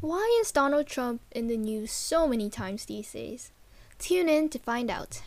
Why 0.00 0.38
is 0.40 0.50
Donald 0.50 0.86
Trump 0.86 1.20
in 1.30 1.48
the 1.48 1.58
news 1.58 1.92
so 1.92 2.26
many 2.26 2.48
times 2.48 2.86
these 2.86 3.12
days? 3.12 3.52
Tune 3.98 4.30
in 4.30 4.48
to 4.48 4.58
find 4.58 4.90
out. 4.90 5.20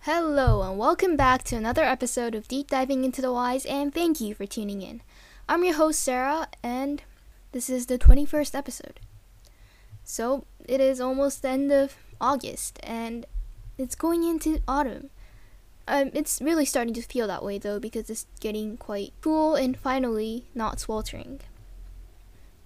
Hello, 0.00 0.62
and 0.68 0.76
welcome 0.76 1.16
back 1.16 1.44
to 1.44 1.54
another 1.54 1.84
episode 1.84 2.34
of 2.34 2.48
Deep 2.48 2.66
Diving 2.66 3.04
into 3.04 3.22
the 3.22 3.32
Whys, 3.32 3.64
and 3.64 3.94
thank 3.94 4.20
you 4.20 4.34
for 4.34 4.46
tuning 4.46 4.82
in. 4.82 5.00
I'm 5.48 5.62
your 5.62 5.74
host, 5.74 6.02
Sarah, 6.02 6.48
and 6.64 7.04
this 7.52 7.70
is 7.70 7.86
the 7.86 8.00
21st 8.00 8.56
episode. 8.56 8.98
So, 10.02 10.44
it 10.66 10.80
is 10.80 11.00
almost 11.00 11.42
the 11.42 11.50
end 11.50 11.70
of 11.70 11.94
August, 12.20 12.80
and 12.82 13.26
it's 13.78 13.94
going 13.94 14.24
into 14.24 14.60
autumn. 14.66 15.10
Um, 15.88 16.10
it's 16.14 16.40
really 16.40 16.64
starting 16.64 16.94
to 16.94 17.02
feel 17.02 17.26
that 17.26 17.44
way 17.44 17.58
though 17.58 17.80
because 17.80 18.08
it's 18.08 18.26
getting 18.40 18.76
quite 18.76 19.12
cool 19.20 19.56
and 19.56 19.76
finally 19.76 20.46
not 20.54 20.80
sweltering. 20.80 21.40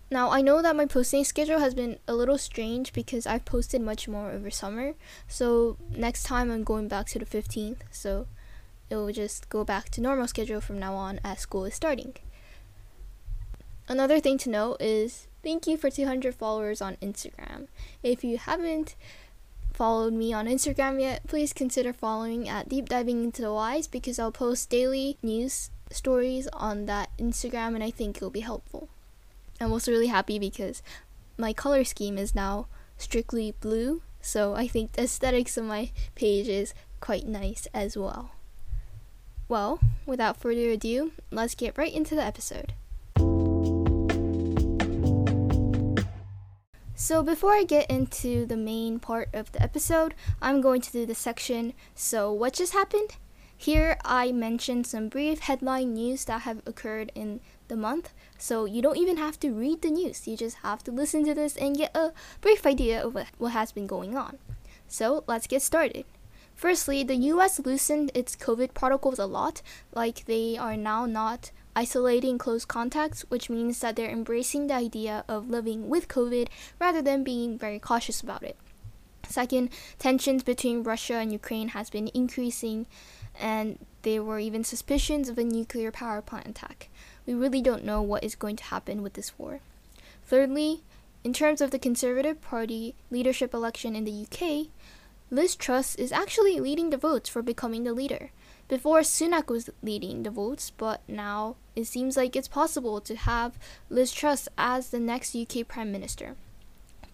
Now, 0.09 0.31
I 0.31 0.41
know 0.41 0.63
that 0.63 0.77
my 0.77 0.87
posting 0.87 1.25
schedule 1.25 1.59
has 1.59 1.75
been 1.75 1.99
a 2.07 2.15
little 2.15 2.39
strange 2.39 2.93
because 2.93 3.27
I've 3.27 3.45
posted 3.45 3.81
much 3.81 4.07
more 4.07 4.31
over 4.31 4.51
summer. 4.51 4.93
So, 5.27 5.79
next 5.91 6.23
time 6.23 6.49
I'm 6.49 6.63
going 6.63 6.87
back 6.87 7.07
to 7.09 7.19
the 7.19 7.25
15th, 7.25 7.79
so 7.91 8.29
it 8.89 8.95
will 8.95 9.11
just 9.11 9.49
go 9.49 9.65
back 9.65 9.91
to 9.91 10.01
normal 10.01 10.29
schedule 10.29 10.61
from 10.61 10.79
now 10.79 10.95
on 10.95 11.19
as 11.25 11.41
school 11.41 11.65
is 11.65 11.75
starting. 11.75 12.15
Another 13.89 14.21
thing 14.21 14.39
to 14.39 14.51
note 14.51 14.77
is 14.81 15.27
thank 15.43 15.67
you 15.67 15.77
for 15.77 15.91
200 15.91 16.37
followers 16.37 16.81
on 16.81 16.97
Instagram. 17.03 17.67
If 18.03 18.23
you 18.23 18.39
haven't 18.39 18.95
followed 19.77 20.15
me 20.15 20.33
on 20.33 20.47
Instagram 20.47 20.99
yet, 21.01 21.27
please 21.29 21.53
consider 21.53 21.93
following 21.93 22.49
at 22.49 22.69
Deep 22.69 22.89
Diving 22.89 23.23
into 23.23 23.43
the 23.43 23.53
Whys 23.53 23.87
because 23.87 24.19
I'll 24.19 24.33
post 24.33 24.71
daily 24.71 25.19
news 25.23 25.71
stories 25.91 26.49
on 26.55 26.87
that 26.87 27.11
Instagram 27.19 27.75
and 27.75 27.85
I 27.85 27.91
think 27.91 28.17
it'll 28.17 28.31
be 28.31 28.41
helpful. 28.41 28.89
I'm 29.61 29.71
also 29.71 29.93
really 29.93 30.07
happy 30.07 30.39
because 30.39 30.83
my 31.37 31.53
color 31.53 31.85
scheme 31.85 32.17
is 32.17 32.35
now 32.35 32.69
strictly 32.97 33.55
blue, 33.61 34.01
so 34.23 34.55
I 34.55 34.67
think 34.67 34.93
the 34.93 35.03
aesthetics 35.03 35.59
of 35.59 35.67
my 35.67 35.91
page 36.15 36.49
is 36.49 36.73
quite 37.01 37.29
nice 37.29 37.69
as 37.75 37.99
well. 37.99 38.31
Well, 39.47 39.79
without 40.07 40.39
further 40.39 40.71
ado, 40.71 41.13
let's 41.31 41.55
get 41.55 41.77
right 41.77 41.93
into 41.93 42.15
the 42.15 42.25
episode. 42.25 42.73
So, 46.99 47.23
before 47.23 47.53
I 47.53 47.65
get 47.65 47.91
into 47.91 48.47
the 48.47 48.57
main 48.57 48.99
part 48.99 49.29
of 49.35 49.53
the 49.53 49.63
episode, 49.63 50.15
I'm 50.41 50.63
going 50.63 50.81
to 50.81 50.91
do 50.91 51.05
the 51.05 51.15
section 51.15 51.75
So, 51.95 52.33
what 52.33 52.55
just 52.55 52.73
happened? 52.73 53.17
Here, 53.55 53.99
I 54.03 54.33
mention 54.33 54.83
some 54.83 55.11
brief 55.11 55.41
headline 55.41 55.93
news 55.93 56.25
that 56.25 56.43
have 56.43 56.63
occurred 56.65 57.13
in 57.15 57.41
the 57.69 57.77
month. 57.77 58.15
So, 58.39 58.65
you 58.65 58.81
don't 58.81 58.97
even 58.97 59.19
have 59.19 59.39
to 59.41 59.53
read 59.53 59.83
the 59.83 59.91
news, 59.91 60.27
you 60.27 60.39
just 60.39 60.57
have 60.63 60.83
to 60.85 60.91
listen 60.91 61.27
to 61.27 61.35
this 61.35 61.55
and 61.59 61.77
get 61.77 61.95
a 61.95 62.15
brief 62.41 62.65
idea 62.65 63.05
of 63.05 63.15
what 63.37 63.53
has 63.53 63.73
been 63.73 63.87
going 63.87 64.17
on. 64.17 64.39
So, 64.89 65.23
let's 65.27 65.47
get 65.47 65.61
started. 65.61 66.07
Firstly, 66.55 67.05
the 67.05 67.17
US 67.17 67.61
loosened 67.61 68.11
its 68.15 68.35
COVID 68.35 68.73
protocols 68.73 69.19
a 69.19 69.27
lot, 69.27 69.61
like 69.93 70.25
they 70.25 70.57
are 70.57 70.79
now 70.79 71.05
not 71.05 71.51
isolating 71.77 72.39
close 72.39 72.65
contacts, 72.65 73.27
which 73.29 73.51
means 73.51 73.79
that 73.81 73.95
they're 73.95 74.11
embracing 74.11 74.67
the 74.67 74.75
idea 74.75 75.25
of 75.29 75.51
living 75.51 75.89
with 75.89 76.09
COVID 76.09 76.49
rather 76.81 77.03
than 77.03 77.23
being 77.23 77.59
very 77.59 77.79
cautious 77.79 78.23
about 78.23 78.43
it. 78.43 78.57
Second, 79.29 79.69
tensions 79.99 80.43
between 80.43 80.83
Russia 80.83 81.15
and 81.15 81.33
Ukraine 81.33 81.69
has 81.69 81.91
been 81.91 82.11
increasing, 82.15 82.87
and 83.39 83.79
there 84.03 84.23
were 84.23 84.39
even 84.39 84.65
suspicions 84.65 85.29
of 85.29 85.37
a 85.37 85.45
nuclear 85.45 85.93
power 85.93 86.23
plant 86.23 86.47
attack. 86.49 86.89
We 87.27 87.35
really 87.35 87.61
don't 87.61 87.85
know 87.85 88.01
what 88.01 88.25
is 88.25 88.35
going 88.35 88.57
to 88.57 88.65
happen 88.65 89.03
with 89.03 89.13
this 89.13 89.39
war. 89.39 89.61
Thirdly, 90.25 90.81
in 91.25 91.33
terms 91.33 91.61
of 91.61 91.73
the 91.73 91.79
Conservative 91.79 92.41
Party 92.41 92.95
leadership 93.11 93.53
election 93.53 93.95
in 93.95 94.05
the 94.05 94.27
UK, 94.27 94.69
Liz 95.31 95.57
Truss 95.57 95.97
is 95.97 96.13
actually 96.13 96.61
leading 96.61 96.91
the 96.91 96.97
votes 96.97 97.29
for 97.29 97.43
becoming 97.43 97.83
the 97.83 97.93
leader. 97.93 98.31
Before, 98.69 99.01
Sunak 99.01 99.49
was 99.49 99.71
leading 99.83 100.23
the 100.23 100.31
votes, 100.31 100.71
but 100.71 101.01
now 101.07 101.57
it 101.77 101.85
seems 101.87 102.17
like 102.17 102.35
it's 102.35 102.49
possible 102.49 103.01
to 103.01 103.15
have 103.15 103.59
Liz 103.89 104.13
Truss 104.13 104.49
as 104.59 104.91
the 104.91 104.99
next 104.99 105.37
UK 105.37 105.69
Prime 105.69 105.93
Minister. 105.93 106.35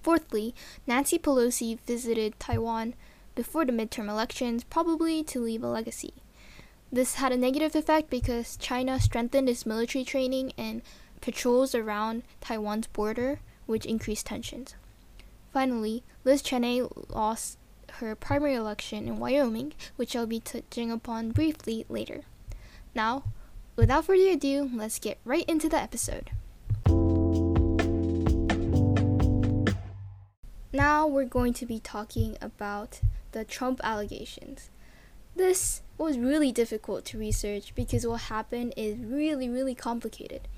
Fourthly, 0.02 0.54
Nancy 0.86 1.18
Pelosi 1.18 1.78
visited 1.80 2.40
Taiwan 2.40 2.94
before 3.34 3.64
the 3.64 3.72
midterm 3.72 4.08
elections, 4.08 4.64
probably 4.64 5.22
to 5.24 5.40
leave 5.40 5.62
a 5.62 5.68
legacy. 5.68 6.14
This 6.90 7.14
had 7.14 7.32
a 7.32 7.36
negative 7.36 7.74
effect 7.74 8.10
because 8.10 8.56
China 8.56 8.98
strengthened 8.98 9.48
its 9.48 9.66
military 9.66 10.04
training 10.04 10.52
and 10.58 10.82
patrols 11.20 11.74
around 11.74 12.22
Taiwan's 12.40 12.86
border, 12.88 13.40
which 13.66 13.86
increased 13.86 14.26
tensions. 14.26 14.74
Finally, 15.52 16.02
Liz 16.24 16.42
Cheney 16.42 16.82
lost 17.08 17.58
her 17.98 18.14
primary 18.14 18.54
election 18.54 19.06
in 19.06 19.18
Wyoming, 19.18 19.72
which 19.96 20.16
I'll 20.16 20.26
be 20.26 20.40
touching 20.40 20.90
upon 20.90 21.30
briefly 21.30 21.84
later. 21.88 22.22
Now, 22.94 23.24
without 23.76 24.04
further 24.06 24.30
ado, 24.30 24.70
let's 24.74 24.98
get 24.98 25.18
right 25.24 25.44
into 25.48 25.68
the 25.68 25.80
episode. 25.80 26.30
Now 30.72 31.06
we're 31.06 31.26
going 31.26 31.52
to 31.54 31.66
be 31.66 31.78
talking 31.78 32.38
about 32.40 33.00
the 33.32 33.44
Trump 33.44 33.80
allegations. 33.84 34.70
This 35.36 35.82
was 35.98 36.18
really 36.18 36.52
difficult 36.52 37.04
to 37.06 37.18
research 37.18 37.74
because 37.74 38.06
what 38.06 38.22
happened 38.22 38.74
is 38.76 38.98
really, 38.98 39.48
really 39.48 39.74
complicated. 39.74 40.48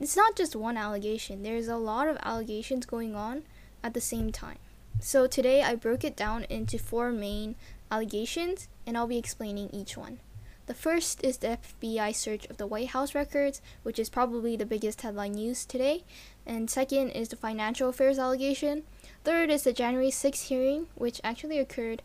It's 0.00 0.16
not 0.16 0.36
just 0.36 0.56
one 0.56 0.76
allegation, 0.76 1.42
there's 1.42 1.68
a 1.68 1.76
lot 1.76 2.08
of 2.08 2.18
allegations 2.22 2.86
going 2.86 3.14
on 3.14 3.44
at 3.82 3.94
the 3.94 4.00
same 4.00 4.32
time. 4.32 4.58
So 5.04 5.26
today 5.26 5.64
I 5.64 5.74
broke 5.74 6.04
it 6.04 6.14
down 6.14 6.44
into 6.44 6.78
four 6.78 7.10
main 7.10 7.56
allegations 7.90 8.68
and 8.86 8.96
I'll 8.96 9.08
be 9.08 9.18
explaining 9.18 9.68
each 9.72 9.96
one. 9.96 10.20
The 10.66 10.74
first 10.74 11.24
is 11.24 11.38
the 11.38 11.58
FBI 11.82 12.14
search 12.14 12.46
of 12.46 12.56
the 12.56 12.68
White 12.68 12.90
House 12.90 13.12
records, 13.12 13.60
which 13.82 13.98
is 13.98 14.08
probably 14.08 14.54
the 14.54 14.64
biggest 14.64 15.02
headline 15.02 15.32
news 15.32 15.64
today. 15.64 16.04
And 16.46 16.70
second 16.70 17.10
is 17.10 17.30
the 17.30 17.36
financial 17.36 17.88
affairs 17.88 18.16
allegation. 18.16 18.84
Third 19.24 19.50
is 19.50 19.64
the 19.64 19.72
January 19.72 20.10
6th 20.10 20.44
hearing, 20.44 20.86
which 20.94 21.20
actually 21.24 21.58
occurred 21.58 22.02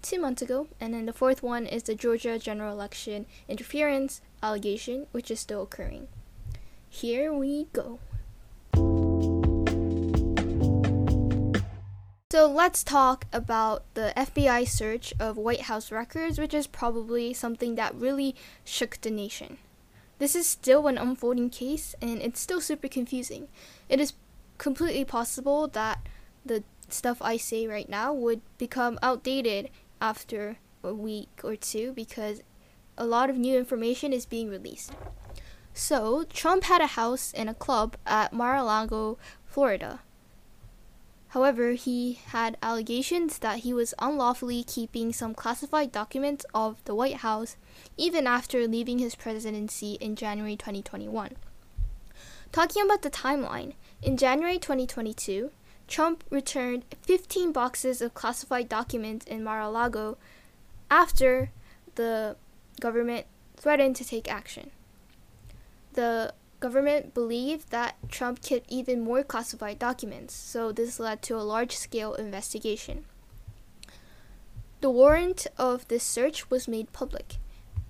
two 0.00 0.20
months 0.20 0.40
ago. 0.40 0.68
And 0.80 0.94
then 0.94 1.06
the 1.06 1.12
fourth 1.12 1.42
one 1.42 1.66
is 1.66 1.82
the 1.82 1.96
Georgia 1.96 2.38
general 2.38 2.72
election 2.72 3.26
interference 3.48 4.20
allegation, 4.40 5.08
which 5.10 5.32
is 5.32 5.40
still 5.40 5.62
occurring. 5.62 6.06
Here 6.88 7.32
we 7.32 7.66
go. 7.72 7.98
So 12.36 12.46
let's 12.46 12.84
talk 12.84 13.24
about 13.32 13.82
the 13.94 14.12
FBI 14.14 14.68
search 14.68 15.14
of 15.18 15.38
White 15.38 15.62
House 15.72 15.90
records, 15.90 16.38
which 16.38 16.52
is 16.52 16.66
probably 16.66 17.32
something 17.32 17.76
that 17.76 17.94
really 17.94 18.36
shook 18.62 19.00
the 19.00 19.10
nation. 19.10 19.56
This 20.18 20.36
is 20.36 20.46
still 20.46 20.86
an 20.86 20.98
unfolding 20.98 21.48
case 21.48 21.94
and 22.02 22.20
it's 22.20 22.38
still 22.38 22.60
super 22.60 22.88
confusing. 22.88 23.48
It 23.88 24.00
is 24.00 24.12
completely 24.58 25.02
possible 25.02 25.66
that 25.68 26.06
the 26.44 26.62
stuff 26.90 27.22
I 27.22 27.38
say 27.38 27.66
right 27.66 27.88
now 27.88 28.12
would 28.12 28.42
become 28.58 28.98
outdated 29.02 29.70
after 29.98 30.58
a 30.84 30.92
week 30.92 31.40
or 31.42 31.56
two 31.56 31.94
because 31.94 32.42
a 32.98 33.06
lot 33.06 33.30
of 33.30 33.38
new 33.38 33.56
information 33.56 34.12
is 34.12 34.26
being 34.26 34.50
released. 34.50 34.92
So, 35.72 36.24
Trump 36.24 36.64
had 36.64 36.82
a 36.82 36.98
house 36.98 37.32
and 37.34 37.48
a 37.48 37.54
club 37.54 37.96
at 38.04 38.34
Mar 38.34 38.56
a 38.56 38.62
Lago, 38.62 39.16
Florida. 39.46 40.00
However, 41.36 41.72
he 41.72 42.14
had 42.28 42.56
allegations 42.62 43.40
that 43.40 43.58
he 43.58 43.74
was 43.74 43.92
unlawfully 43.98 44.64
keeping 44.64 45.12
some 45.12 45.34
classified 45.34 45.92
documents 45.92 46.46
of 46.54 46.82
the 46.86 46.94
White 46.94 47.16
House 47.16 47.58
even 47.98 48.26
after 48.26 48.66
leaving 48.66 49.00
his 49.00 49.14
presidency 49.14 49.98
in 50.00 50.16
January 50.16 50.56
2021. 50.56 51.36
Talking 52.52 52.84
about 52.86 53.02
the 53.02 53.10
timeline, 53.10 53.74
in 54.00 54.16
January 54.16 54.58
2022, 54.58 55.50
Trump 55.86 56.24
returned 56.30 56.86
15 57.02 57.52
boxes 57.52 58.00
of 58.00 58.14
classified 58.14 58.70
documents 58.70 59.26
in 59.26 59.44
Mar 59.44 59.60
a 59.60 59.68
Lago 59.68 60.16
after 60.90 61.50
the 61.96 62.36
government 62.80 63.26
threatened 63.58 63.94
to 63.96 64.06
take 64.06 64.32
action. 64.32 64.70
The 65.92 66.32
government 66.60 67.14
believed 67.14 67.70
that 67.70 67.96
Trump 68.10 68.42
kept 68.42 68.70
even 68.70 69.00
more 69.00 69.22
classified 69.22 69.78
documents, 69.78 70.34
so 70.34 70.72
this 70.72 70.98
led 70.98 71.22
to 71.22 71.36
a 71.36 71.44
large 71.44 71.76
scale 71.76 72.14
investigation. 72.14 73.04
The 74.80 74.90
warrant 74.90 75.46
of 75.58 75.88
this 75.88 76.04
search 76.04 76.50
was 76.50 76.68
made 76.68 76.92
public, 76.92 77.36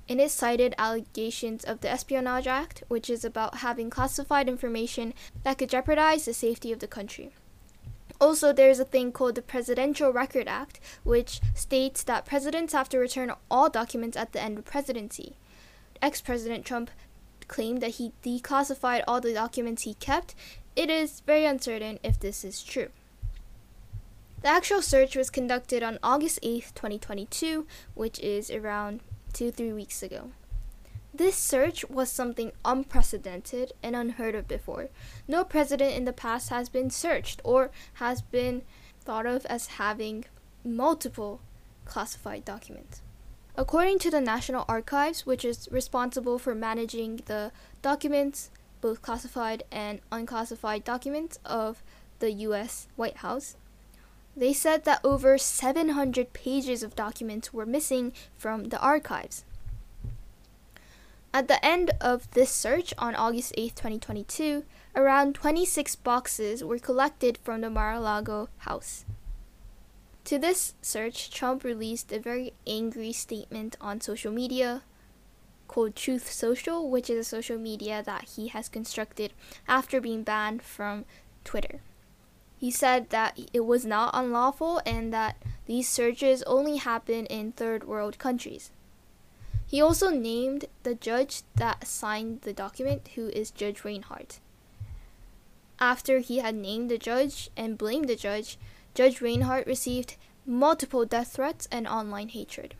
and 0.08 0.20
it 0.20 0.30
cited 0.30 0.74
allegations 0.78 1.64
of 1.64 1.80
the 1.80 1.90
Espionage 1.90 2.46
Act, 2.46 2.84
which 2.88 3.10
is 3.10 3.24
about 3.24 3.56
having 3.56 3.90
classified 3.90 4.48
information 4.48 5.14
that 5.42 5.58
could 5.58 5.70
jeopardize 5.70 6.24
the 6.24 6.34
safety 6.34 6.72
of 6.72 6.78
the 6.78 6.86
country. 6.86 7.32
Also, 8.20 8.52
there's 8.52 8.80
a 8.80 8.84
thing 8.84 9.12
called 9.12 9.34
the 9.34 9.42
Presidential 9.42 10.12
Record 10.12 10.48
Act, 10.48 10.80
which 11.02 11.40
states 11.54 12.02
that 12.04 12.24
presidents 12.24 12.72
have 12.72 12.88
to 12.88 12.98
return 12.98 13.32
all 13.50 13.68
documents 13.68 14.16
at 14.16 14.32
the 14.32 14.40
end 14.40 14.58
of 14.58 14.64
presidency. 14.64 15.36
Ex 16.00 16.20
President 16.20 16.64
Trump 16.64 16.90
claimed 17.48 17.80
that 17.80 17.96
he 17.96 18.12
declassified 18.22 19.04
all 19.06 19.20
the 19.20 19.34
documents 19.34 19.82
he 19.82 19.94
kept. 19.94 20.34
It 20.74 20.90
is 20.90 21.20
very 21.20 21.44
uncertain 21.44 21.98
if 22.02 22.18
this 22.18 22.44
is 22.44 22.62
true. 22.62 22.88
The 24.42 24.48
actual 24.48 24.82
search 24.82 25.16
was 25.16 25.30
conducted 25.30 25.82
on 25.82 25.98
August 26.02 26.38
8, 26.42 26.72
2022, 26.74 27.66
which 27.94 28.20
is 28.20 28.50
around 28.50 29.00
two, 29.32 29.50
three 29.50 29.72
weeks 29.72 30.02
ago. 30.02 30.30
This 31.12 31.36
search 31.36 31.88
was 31.88 32.12
something 32.12 32.52
unprecedented 32.64 33.72
and 33.82 33.96
unheard 33.96 34.34
of 34.34 34.46
before. 34.46 34.90
No 35.26 35.44
president 35.44 35.94
in 35.96 36.04
the 36.04 36.12
past 36.12 36.50
has 36.50 36.68
been 36.68 36.90
searched 36.90 37.40
or 37.42 37.70
has 37.94 38.20
been 38.20 38.62
thought 39.00 39.24
of 39.24 39.46
as 39.46 39.66
having 39.78 40.26
multiple 40.62 41.40
classified 41.86 42.44
documents. 42.44 43.00
According 43.58 44.00
to 44.00 44.10
the 44.10 44.20
National 44.20 44.66
Archives, 44.68 45.24
which 45.24 45.42
is 45.42 45.66
responsible 45.72 46.38
for 46.38 46.54
managing 46.54 47.22
the 47.24 47.52
documents, 47.80 48.50
both 48.82 49.00
classified 49.00 49.62
and 49.72 50.00
unclassified 50.12 50.84
documents 50.84 51.38
of 51.42 51.82
the 52.18 52.32
US 52.32 52.86
White 52.96 53.18
House, 53.18 53.56
they 54.36 54.52
said 54.52 54.84
that 54.84 55.00
over 55.02 55.38
700 55.38 56.34
pages 56.34 56.82
of 56.82 56.94
documents 56.94 57.54
were 57.54 57.64
missing 57.64 58.12
from 58.36 58.64
the 58.64 58.78
archives. 58.78 59.44
At 61.32 61.48
the 61.48 61.64
end 61.64 61.92
of 61.98 62.30
this 62.32 62.50
search 62.50 62.92
on 62.98 63.14
August 63.14 63.54
8, 63.56 63.74
2022, 63.74 64.64
around 64.94 65.34
26 65.34 65.96
boxes 65.96 66.62
were 66.62 66.78
collected 66.78 67.38
from 67.42 67.62
the 67.62 67.70
Mar 67.70 67.94
a 67.94 68.00
Lago 68.00 68.50
house. 68.58 69.06
To 70.26 70.38
this 70.40 70.74
search, 70.82 71.30
Trump 71.30 71.62
released 71.62 72.10
a 72.10 72.18
very 72.18 72.52
angry 72.66 73.12
statement 73.12 73.76
on 73.80 74.00
social 74.00 74.32
media 74.32 74.82
called 75.68 75.94
Truth 75.94 76.32
Social, 76.32 76.90
which 76.90 77.08
is 77.08 77.18
a 77.18 77.30
social 77.30 77.58
media 77.58 78.02
that 78.04 78.24
he 78.34 78.48
has 78.48 78.68
constructed 78.68 79.32
after 79.68 80.00
being 80.00 80.24
banned 80.24 80.62
from 80.62 81.04
Twitter. 81.44 81.78
He 82.58 82.72
said 82.72 83.10
that 83.10 83.38
it 83.52 83.66
was 83.66 83.86
not 83.86 84.10
unlawful 84.14 84.82
and 84.84 85.12
that 85.12 85.36
these 85.66 85.88
searches 85.88 86.42
only 86.42 86.78
happen 86.78 87.26
in 87.26 87.52
third 87.52 87.84
world 87.84 88.18
countries. 88.18 88.72
He 89.64 89.80
also 89.80 90.10
named 90.10 90.64
the 90.82 90.96
judge 90.96 91.42
that 91.54 91.86
signed 91.86 92.40
the 92.40 92.52
document, 92.52 93.10
who 93.14 93.28
is 93.28 93.52
Judge 93.52 93.84
Reinhardt. 93.84 94.40
After 95.78 96.18
he 96.18 96.38
had 96.38 96.56
named 96.56 96.90
the 96.90 96.98
judge 96.98 97.48
and 97.56 97.78
blamed 97.78 98.08
the 98.08 98.16
judge, 98.16 98.58
Judge 98.96 99.20
Reinhardt 99.20 99.66
received 99.66 100.16
multiple 100.46 101.04
death 101.04 101.34
threats 101.34 101.68
and 101.70 101.86
online 101.86 102.30
hatred. 102.30 102.74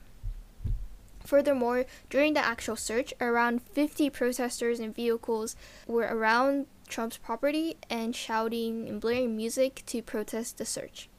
Furthermore, 1.27 1.85
during 2.09 2.33
the 2.33 2.43
actual 2.43 2.75
search, 2.75 3.13
around 3.21 3.61
50 3.61 4.09
protesters 4.09 4.81
and 4.81 4.95
vehicles 4.95 5.57
were 5.87 6.09
around 6.11 6.69
Trump's 6.89 7.19
property 7.19 7.77
and 7.91 8.17
shouting 8.17 8.89
and 8.89 8.99
blaring 8.99 9.37
music 9.37 9.83
to 9.87 10.01
protest 10.01 10.57
the 10.57 10.65
search. 10.65 11.11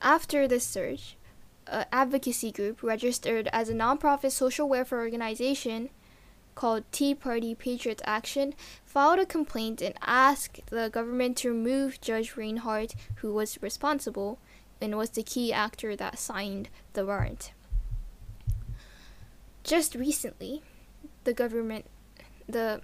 After 0.00 0.46
this 0.46 0.64
search, 0.64 1.16
an 1.66 1.86
advocacy 1.90 2.52
group 2.52 2.80
registered 2.80 3.48
as 3.52 3.68
a 3.68 3.74
nonprofit 3.74 4.30
social 4.30 4.68
welfare 4.68 5.00
organization 5.00 5.90
called 6.54 6.84
Tea 6.92 7.14
Party 7.14 7.54
Patriots 7.54 8.02
Action 8.04 8.54
filed 8.84 9.18
a 9.18 9.26
complaint 9.26 9.80
and 9.80 9.94
asked 10.02 10.60
the 10.70 10.90
government 10.90 11.36
to 11.38 11.50
remove 11.50 12.00
Judge 12.00 12.36
Reinhardt, 12.36 12.94
who 13.16 13.32
was 13.32 13.62
responsible 13.62 14.38
and 14.80 14.96
was 14.96 15.10
the 15.10 15.22
key 15.22 15.52
actor 15.52 15.96
that 15.96 16.18
signed 16.18 16.68
the 16.92 17.06
warrant. 17.06 17.52
Just 19.62 19.94
recently, 19.94 20.62
the 21.24 21.32
government, 21.32 21.86
the 22.48 22.80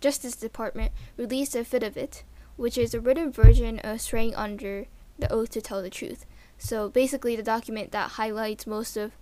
Justice 0.00 0.36
Department, 0.36 0.92
released 1.16 1.54
a 1.54 1.60
affidavit, 1.60 2.24
which 2.56 2.76
is 2.76 2.94
a 2.94 3.00
written 3.00 3.30
version 3.30 3.78
of 3.80 4.00
swearing 4.00 4.34
under 4.34 4.86
the 5.18 5.32
oath 5.32 5.50
to 5.50 5.60
tell 5.60 5.82
the 5.82 5.90
truth. 5.90 6.26
So 6.58 6.88
basically, 6.88 7.36
the 7.36 7.42
document 7.42 7.92
that 7.92 8.12
highlights 8.12 8.66
most 8.66 8.96
of 8.96 9.12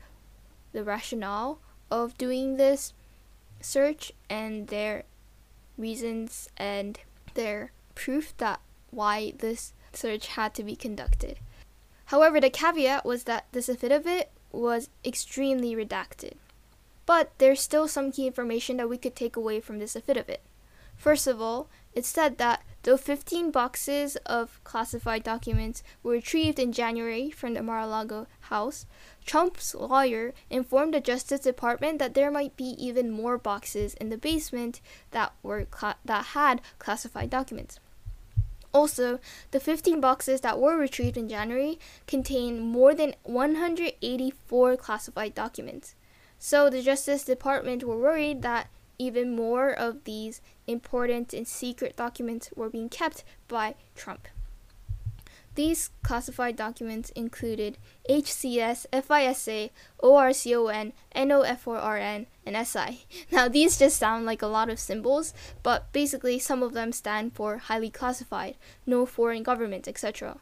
the 0.72 0.82
rationale 0.82 1.60
of 1.90 2.16
doing 2.16 2.56
this 2.56 2.92
search 3.64 4.12
and 4.28 4.68
their 4.68 5.04
reasons 5.76 6.48
and 6.56 7.00
their 7.34 7.72
proof 7.94 8.36
that 8.36 8.60
why 8.90 9.32
this 9.38 9.72
search 9.92 10.28
had 10.28 10.54
to 10.54 10.62
be 10.62 10.76
conducted. 10.76 11.38
However, 12.06 12.40
the 12.40 12.50
caveat 12.50 13.04
was 13.04 13.24
that 13.24 13.46
this 13.52 13.68
affidavit 13.68 14.30
was 14.52 14.88
extremely 15.04 15.74
redacted. 15.74 16.34
But 17.06 17.32
there's 17.38 17.60
still 17.60 17.88
some 17.88 18.12
key 18.12 18.26
information 18.26 18.76
that 18.78 18.88
we 18.88 18.98
could 18.98 19.16
take 19.16 19.36
away 19.36 19.60
from 19.60 19.78
this 19.78 19.96
affidavit. 19.96 20.42
First 20.96 21.26
of 21.26 21.40
all, 21.40 21.68
it 21.92 22.04
said 22.04 22.38
that 22.38 22.62
though 22.84 22.96
15 22.96 23.50
boxes 23.50 24.16
of 24.24 24.62
classified 24.62 25.24
documents 25.24 25.82
were 26.02 26.12
retrieved 26.12 26.58
in 26.58 26.72
January 26.72 27.30
from 27.30 27.54
the 27.54 27.62
Mar-a-Lago 27.62 28.26
house, 28.42 28.86
Trump's 29.26 29.74
lawyer 29.74 30.32
informed 30.50 30.94
the 30.94 31.00
Justice 31.00 31.40
Department 31.40 31.98
that 31.98 32.14
there 32.14 32.30
might 32.30 32.56
be 32.56 32.76
even 32.78 33.10
more 33.10 33.36
boxes 33.38 33.94
in 33.94 34.10
the 34.10 34.18
basement 34.18 34.80
that 35.10 35.32
were 35.42 35.64
cla- 35.64 35.96
that 36.04 36.26
had 36.26 36.60
classified 36.78 37.30
documents. 37.30 37.80
Also, 38.72 39.20
the 39.52 39.60
15 39.60 40.00
boxes 40.00 40.40
that 40.42 40.58
were 40.58 40.76
retrieved 40.76 41.16
in 41.16 41.28
January 41.28 41.78
contain 42.06 42.60
more 42.60 42.94
than 42.94 43.14
184 43.22 44.76
classified 44.76 45.34
documents. 45.34 45.94
So 46.38 46.68
the 46.68 46.82
Justice 46.82 47.24
Department 47.24 47.84
were 47.84 47.96
worried 47.96 48.42
that 48.42 48.68
even 48.98 49.34
more 49.34 49.72
of 49.72 50.04
these 50.04 50.40
important 50.66 51.32
and 51.32 51.46
secret 51.46 51.96
documents 51.96 52.50
were 52.56 52.70
being 52.70 52.88
kept 52.88 53.24
by 53.48 53.74
Trump. 53.94 54.28
These 55.54 55.90
classified 56.02 56.56
documents 56.56 57.10
included 57.10 57.78
HCS, 58.10 58.86
FISA, 58.92 59.70
ORCON, 60.00 60.92
NOFORN, 61.14 62.26
and 62.44 62.66
SI. 62.66 63.06
Now, 63.30 63.46
these 63.46 63.78
just 63.78 63.96
sound 63.96 64.26
like 64.26 64.42
a 64.42 64.48
lot 64.48 64.68
of 64.68 64.80
symbols, 64.80 65.32
but 65.62 65.92
basically, 65.92 66.40
some 66.40 66.62
of 66.62 66.72
them 66.72 66.90
stand 66.90 67.34
for 67.34 67.58
highly 67.58 67.90
classified, 67.90 68.56
no 68.84 69.06
foreign 69.06 69.44
government, 69.44 69.86
etc. 69.86 70.40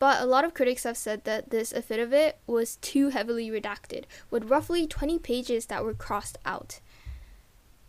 But 0.00 0.22
a 0.22 0.26
lot 0.26 0.44
of 0.44 0.54
critics 0.54 0.84
have 0.84 0.96
said 0.96 1.24
that 1.24 1.50
this 1.50 1.74
affidavit 1.74 2.38
was 2.46 2.76
too 2.76 3.10
heavily 3.10 3.50
redacted, 3.50 4.04
with 4.30 4.50
roughly 4.50 4.86
20 4.86 5.18
pages 5.20 5.66
that 5.66 5.84
were 5.84 5.94
crossed 5.94 6.38
out. 6.44 6.80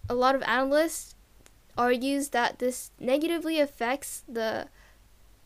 A 0.10 0.14
lot 0.14 0.36
of 0.36 0.44
analysts 0.44 1.16
argues 1.78 2.30
that 2.30 2.60
this 2.60 2.92
negatively 3.00 3.62
affects 3.62 4.24
the 4.28 4.68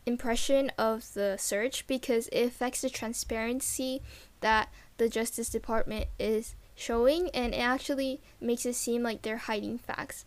impression 0.06 0.72
of 0.76 1.14
the 1.14 1.36
search 1.36 1.86
because 1.86 2.26
it 2.28 2.46
affects 2.46 2.80
the 2.80 2.90
transparency 2.90 4.02
that 4.40 4.68
the 4.98 5.08
Justice 5.08 5.48
Department 5.48 6.06
is 6.18 6.56
showing 6.74 7.30
and 7.30 7.54
it 7.54 7.58
actually 7.58 8.20
makes 8.40 8.66
it 8.66 8.74
seem 8.74 9.04
like 9.04 9.22
they're 9.22 9.36
hiding 9.36 9.78
facts. 9.78 10.24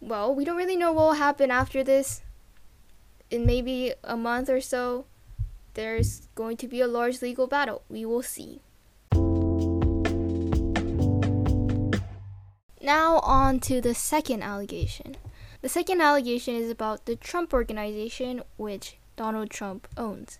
Well, 0.00 0.34
we 0.34 0.44
don't 0.44 0.56
really 0.56 0.76
know 0.76 0.92
what 0.92 1.04
will 1.04 1.12
happen 1.14 1.52
after 1.52 1.84
this 1.84 2.22
in 3.30 3.46
maybe 3.46 3.92
a 4.04 4.16
month 4.16 4.48
or 4.48 4.60
so, 4.60 5.06
there's 5.74 6.28
going 6.34 6.56
to 6.58 6.68
be 6.68 6.80
a 6.80 6.86
large 6.86 7.20
legal 7.22 7.46
battle. 7.46 7.82
We 7.88 8.04
will 8.04 8.22
see. 8.22 8.60
Now, 12.80 13.18
on 13.18 13.60
to 13.60 13.80
the 13.80 13.94
second 13.94 14.42
allegation. 14.42 15.16
The 15.60 15.68
second 15.68 16.00
allegation 16.00 16.54
is 16.54 16.70
about 16.70 17.06
the 17.06 17.16
Trump 17.16 17.52
Organization, 17.52 18.42
which 18.56 18.96
Donald 19.16 19.50
Trump 19.50 19.88
owns. 19.96 20.38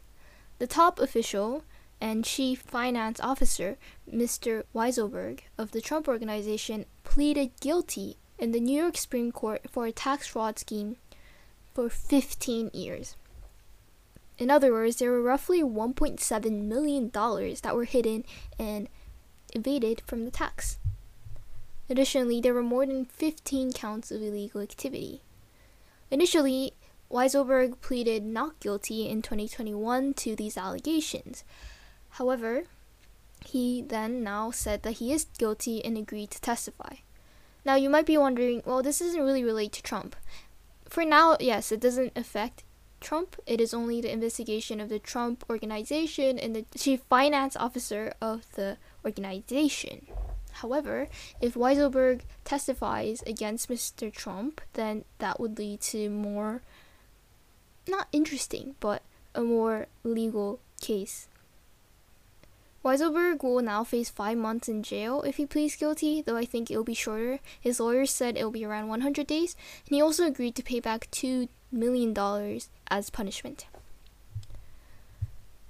The 0.58 0.66
top 0.66 1.00
official 1.00 1.64
and 2.00 2.24
chief 2.24 2.60
finance 2.60 3.18
officer, 3.20 3.78
Mr. 4.08 4.62
Weisselberg, 4.74 5.40
of 5.58 5.72
the 5.72 5.80
Trump 5.80 6.06
Organization, 6.06 6.86
pleaded 7.02 7.50
guilty 7.60 8.16
in 8.38 8.52
the 8.52 8.60
New 8.60 8.80
York 8.80 8.96
Supreme 8.96 9.32
Court 9.32 9.62
for 9.70 9.86
a 9.86 9.92
tax 9.92 10.26
fraud 10.26 10.58
scheme 10.58 10.96
for 11.76 11.90
15 11.90 12.70
years. 12.72 13.16
In 14.38 14.50
other 14.50 14.72
words, 14.72 14.96
there 14.96 15.10
were 15.10 15.20
roughly 15.20 15.62
$1.7 15.62 16.62
million 16.62 17.10
that 17.10 17.76
were 17.76 17.84
hidden 17.84 18.24
and 18.58 18.88
evaded 19.52 20.00
from 20.06 20.24
the 20.24 20.30
tax. 20.30 20.78
Additionally, 21.90 22.40
there 22.40 22.54
were 22.54 22.62
more 22.62 22.86
than 22.86 23.04
15 23.04 23.74
counts 23.74 24.10
of 24.10 24.22
illegal 24.22 24.62
activity. 24.62 25.20
Initially, 26.10 26.72
Weisselberg 27.12 27.82
pleaded 27.82 28.24
not 28.24 28.58
guilty 28.58 29.06
in 29.06 29.20
2021 29.20 30.14
to 30.14 30.34
these 30.34 30.56
allegations. 30.56 31.44
However, 32.12 32.64
he 33.44 33.82
then 33.82 34.24
now 34.24 34.50
said 34.50 34.82
that 34.82 34.92
he 34.92 35.12
is 35.12 35.26
guilty 35.36 35.84
and 35.84 35.98
agreed 35.98 36.30
to 36.30 36.40
testify. 36.40 36.94
Now, 37.66 37.74
you 37.74 37.90
might 37.90 38.06
be 38.06 38.16
wondering, 38.16 38.62
well, 38.64 38.82
this 38.82 39.00
doesn't 39.00 39.20
really 39.20 39.44
relate 39.44 39.72
to 39.72 39.82
Trump 39.82 40.16
for 40.88 41.04
now, 41.04 41.36
yes, 41.40 41.72
it 41.72 41.80
doesn't 41.80 42.12
affect 42.16 42.64
Trump. 43.00 43.36
It 43.46 43.60
is 43.60 43.74
only 43.74 44.00
the 44.00 44.12
investigation 44.12 44.80
of 44.80 44.88
the 44.88 44.98
Trump 44.98 45.44
organization 45.50 46.38
and 46.38 46.56
the 46.56 46.64
chief 46.76 47.00
finance 47.08 47.56
officer 47.56 48.12
of 48.20 48.50
the 48.54 48.78
organization. 49.04 50.06
However, 50.52 51.08
if 51.40 51.54
Weisselberg 51.54 52.22
testifies 52.44 53.22
against 53.26 53.68
Mr. 53.68 54.10
Trump, 54.12 54.60
then 54.72 55.04
that 55.18 55.38
would 55.38 55.58
lead 55.58 55.82
to 55.82 56.08
more, 56.08 56.62
not 57.86 58.08
interesting, 58.10 58.74
but 58.80 59.02
a 59.34 59.42
more 59.42 59.86
legal 60.02 60.60
case. 60.80 61.28
Weisselberg 62.86 63.42
will 63.42 63.62
now 63.62 63.82
face 63.82 64.08
five 64.08 64.38
months 64.38 64.68
in 64.68 64.84
jail 64.84 65.20
if 65.22 65.38
he 65.38 65.44
pleads 65.44 65.74
guilty, 65.74 66.22
though 66.22 66.36
I 66.36 66.44
think 66.44 66.70
it'll 66.70 66.84
be 66.84 66.94
shorter. 66.94 67.40
His 67.60 67.80
lawyers 67.80 68.12
said 68.12 68.36
it'll 68.36 68.52
be 68.52 68.64
around 68.64 68.86
100 68.86 69.26
days, 69.26 69.56
and 69.88 69.96
he 69.96 70.00
also 70.00 70.24
agreed 70.24 70.54
to 70.54 70.62
pay 70.62 70.78
back 70.78 71.08
$2 71.10 71.48
million 71.72 72.16
as 72.86 73.10
punishment. 73.10 73.66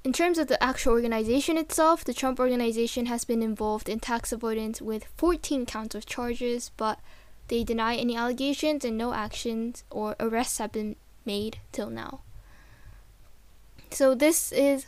In 0.05 0.13
terms 0.13 0.37
of 0.37 0.49
the 0.49 0.63
actual 0.63 0.93
organization 0.93 1.57
itself, 1.57 2.05
the 2.05 2.13
Trump 2.13 2.39
organization 2.39 3.07
has 3.07 3.25
been 3.25 3.43
involved 3.43 3.89
in 3.89 3.99
tax 3.99 4.31
avoidance 4.31 4.83
with 4.83 5.07
14 5.17 5.65
counts 5.65 5.95
of 5.95 6.05
charges, 6.05 6.71
but 6.77 7.01
they 7.49 7.65
deny 7.65 7.97
any 7.97 8.15
allegations 8.15 8.85
and 8.85 8.99
no 8.99 9.15
actions 9.15 9.85
or 9.91 10.17
arrests 10.21 10.59
have 10.59 10.71
been 10.71 10.97
made 11.25 11.61
till 11.73 11.89
now. 11.89 12.21
So 13.91 14.15
this 14.15 14.53
is 14.53 14.85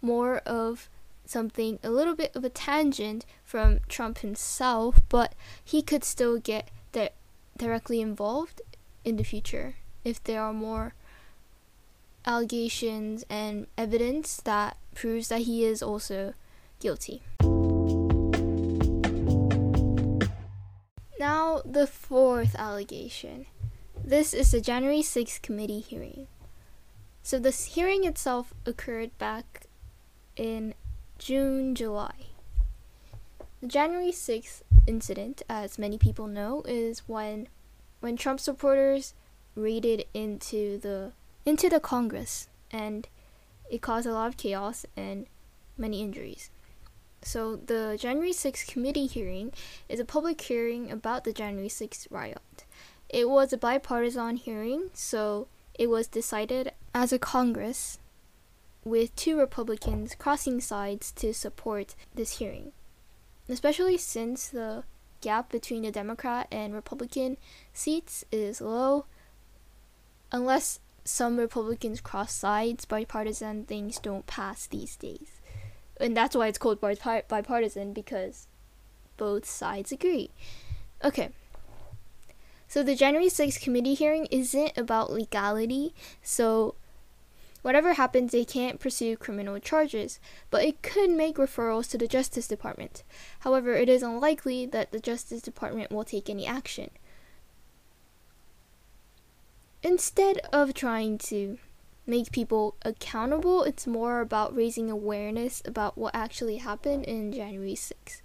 more 0.00 0.38
of 0.46 0.88
something 1.32 1.78
a 1.82 1.90
little 1.90 2.14
bit 2.14 2.36
of 2.36 2.44
a 2.44 2.50
tangent 2.50 3.24
from 3.42 3.80
Trump 3.88 4.18
himself, 4.18 5.00
but 5.08 5.34
he 5.64 5.82
could 5.82 6.04
still 6.04 6.38
get 6.38 6.68
di- 6.92 7.10
directly 7.56 8.00
involved 8.00 8.60
in 9.04 9.16
the 9.16 9.24
future 9.24 9.76
if 10.04 10.22
there 10.22 10.42
are 10.42 10.52
more 10.52 10.94
allegations 12.24 13.24
and 13.28 13.66
evidence 13.76 14.36
that 14.44 14.76
proves 14.94 15.28
that 15.28 15.42
he 15.42 15.64
is 15.64 15.82
also 15.82 16.34
guilty. 16.78 17.22
Now, 21.18 21.62
the 21.64 21.86
fourth 21.86 22.54
allegation. 22.56 23.46
This 24.04 24.34
is 24.34 24.50
the 24.50 24.60
January 24.60 25.02
6th 25.02 25.40
committee 25.40 25.80
hearing. 25.80 26.26
So, 27.22 27.38
this 27.38 27.76
hearing 27.76 28.04
itself 28.04 28.52
occurred 28.66 29.16
back 29.18 29.66
in 30.36 30.74
June, 31.24 31.76
July. 31.76 32.14
The 33.60 33.68
January 33.68 34.10
6th 34.10 34.62
incident, 34.88 35.42
as 35.48 35.78
many 35.78 35.96
people 35.96 36.26
know, 36.26 36.64
is 36.66 37.04
when 37.06 37.46
when 38.00 38.16
Trump 38.16 38.40
supporters 38.40 39.14
raided 39.54 40.04
into 40.12 40.78
the 40.78 41.12
into 41.46 41.68
the 41.68 41.78
Congress, 41.78 42.48
and 42.72 43.06
it 43.70 43.80
caused 43.80 44.04
a 44.04 44.12
lot 44.12 44.26
of 44.26 44.36
chaos 44.36 44.84
and 44.96 45.26
many 45.78 46.02
injuries. 46.02 46.50
So, 47.22 47.54
the 47.54 47.96
January 48.00 48.32
6th 48.32 48.66
committee 48.66 49.06
hearing 49.06 49.52
is 49.88 50.00
a 50.00 50.04
public 50.04 50.40
hearing 50.40 50.90
about 50.90 51.22
the 51.22 51.32
January 51.32 51.68
6th 51.68 52.08
riot. 52.10 52.64
It 53.08 53.28
was 53.28 53.52
a 53.52 53.58
bipartisan 53.58 54.38
hearing, 54.38 54.90
so 54.92 55.46
it 55.78 55.88
was 55.88 56.08
decided 56.08 56.72
as 56.92 57.12
a 57.12 57.18
Congress 57.20 58.00
with 58.84 59.14
two 59.16 59.38
Republicans 59.38 60.14
crossing 60.14 60.60
sides 60.60 61.12
to 61.12 61.32
support 61.32 61.94
this 62.14 62.38
hearing. 62.38 62.72
Especially 63.48 63.96
since 63.96 64.48
the 64.48 64.84
gap 65.20 65.50
between 65.50 65.82
the 65.82 65.90
Democrat 65.90 66.48
and 66.50 66.74
Republican 66.74 67.36
seats 67.72 68.24
is 68.32 68.60
low, 68.60 69.06
unless 70.30 70.80
some 71.04 71.36
Republicans 71.36 72.00
cross 72.00 72.32
sides, 72.32 72.84
bipartisan 72.84 73.64
things 73.64 73.98
don't 73.98 74.26
pass 74.26 74.66
these 74.66 74.96
days. 74.96 75.40
And 76.00 76.16
that's 76.16 76.34
why 76.34 76.48
it's 76.48 76.58
called 76.58 76.80
bipartisan 76.80 77.92
because 77.92 78.46
both 79.16 79.44
sides 79.44 79.92
agree. 79.92 80.30
Okay. 81.04 81.30
So 82.66 82.82
the 82.82 82.94
January 82.94 83.28
6th 83.28 83.60
committee 83.60 83.94
hearing 83.94 84.26
isn't 84.30 84.78
about 84.78 85.12
legality, 85.12 85.94
so 86.22 86.74
whatever 87.62 87.94
happens, 87.94 88.32
they 88.32 88.44
can't 88.44 88.78
pursue 88.78 89.16
criminal 89.16 89.58
charges, 89.58 90.20
but 90.50 90.64
it 90.64 90.82
could 90.82 91.10
make 91.10 91.36
referrals 91.36 91.90
to 91.90 91.98
the 91.98 92.06
Justice 92.06 92.46
Department. 92.46 93.02
However, 93.40 93.74
it 93.74 93.88
is 93.88 94.02
unlikely 94.02 94.66
that 94.66 94.92
the 94.92 95.00
Justice 95.00 95.42
Department 95.42 95.90
will 95.90 96.04
take 96.04 96.28
any 96.28 96.46
action 96.46 96.90
instead 99.82 100.38
of 100.52 100.74
trying 100.74 101.18
to 101.18 101.58
make 102.06 102.32
people 102.32 102.76
accountable, 102.82 103.62
it's 103.64 103.86
more 103.86 104.20
about 104.20 104.54
raising 104.54 104.90
awareness 104.90 105.62
about 105.64 105.96
what 105.96 106.14
actually 106.14 106.56
happened 106.56 107.04
in 107.04 107.32
January 107.32 107.74
6th. 107.74 108.22